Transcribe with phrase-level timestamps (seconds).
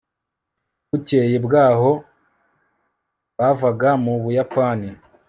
[0.89, 1.91] bukeye bwaho,
[3.37, 4.89] bavaga mu buyapani